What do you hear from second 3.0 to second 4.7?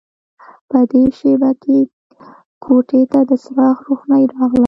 ته د څراغ روښنايي راغله